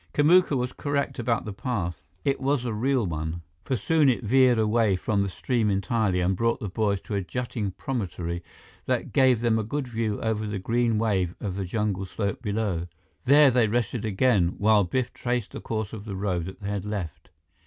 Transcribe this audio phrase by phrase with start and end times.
[0.15, 2.01] Kamuka was correct about the path.
[2.25, 6.35] It was a real one, for soon it veered away from the stream entirely and
[6.35, 8.41] brought the boys to a jutting promontory
[8.87, 12.87] that gave them a good view over the green wave of the jungle slope below.
[13.25, 16.83] There they rested again, while Biff traced the course of the road that they had
[16.83, 17.29] left.